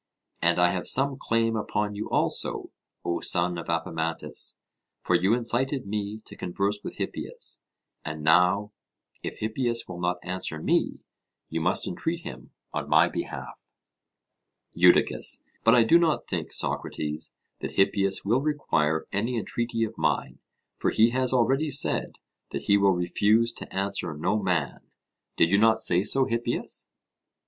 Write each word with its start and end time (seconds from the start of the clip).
And 0.41 0.57
I 0.57 0.71
have 0.71 0.87
some 0.87 1.15
claim 1.15 1.55
upon 1.55 1.93
you 1.93 2.09
also, 2.09 2.71
O 3.05 3.19
son 3.19 3.59
of 3.59 3.69
Apemantus, 3.69 4.57
for 4.99 5.13
you 5.13 5.35
incited 5.35 5.85
me 5.85 6.21
to 6.25 6.35
converse 6.35 6.79
with 6.83 6.95
Hippias; 6.95 7.61
and 8.03 8.23
now, 8.23 8.71
if 9.21 9.37
Hippias 9.37 9.87
will 9.87 9.99
not 9.99 10.17
answer 10.23 10.57
me, 10.59 11.01
you 11.49 11.61
must 11.61 11.87
entreat 11.87 12.21
him 12.21 12.49
on 12.73 12.89
my 12.89 13.09
behalf. 13.09 13.69
EUDICUS: 14.73 15.43
But 15.63 15.75
I 15.75 15.83
do 15.83 15.99
not 15.99 16.25
think, 16.27 16.51
Socrates, 16.51 17.35
that 17.59 17.75
Hippias 17.77 18.25
will 18.25 18.41
require 18.41 19.05
any 19.11 19.37
entreaty 19.37 19.83
of 19.83 19.95
mine; 19.99 20.39
for 20.77 20.89
he 20.89 21.11
has 21.11 21.31
already 21.31 21.69
said 21.69 22.15
that 22.49 22.63
he 22.63 22.75
will 22.75 22.89
refuse 22.93 23.51
to 23.51 23.71
answer 23.71 24.15
no 24.17 24.41
man. 24.41 24.79
Did 25.37 25.51
you 25.51 25.59
not 25.59 25.79
say 25.79 26.01
so, 26.01 26.25
Hippias? 26.25 26.89